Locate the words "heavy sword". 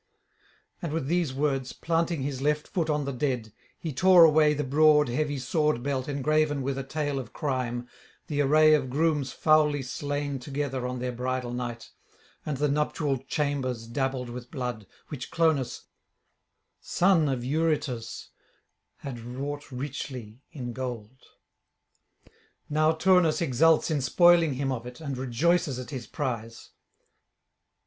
5.09-5.83